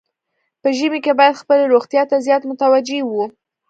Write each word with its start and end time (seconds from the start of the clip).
په 0.61 0.69
ژمي 0.77 0.99
کې 1.05 1.13
باید 1.19 1.39
خپلې 1.41 1.63
روغتیا 1.73 2.03
ته 2.09 2.23
زیات 2.25 2.43
متوجه 2.51 2.99
وو. 3.05 3.23